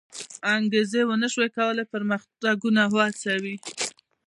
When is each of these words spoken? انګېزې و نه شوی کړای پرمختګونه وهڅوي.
انګېزې 0.55 1.01
و 1.05 1.11
نه 1.21 1.27
شوی 1.33 1.49
کړای 1.55 1.85
پرمختګونه 1.93 2.81
وهڅوي. 2.93 3.55